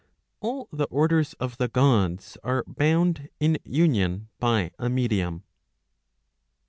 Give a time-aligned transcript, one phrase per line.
[0.39, 5.43] All the orders of the Gods are bound in union by a medium.